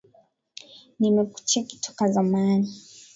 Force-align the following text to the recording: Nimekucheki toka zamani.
Nimekucheki 0.99 1.75
toka 1.83 2.05
zamani. 2.13 2.69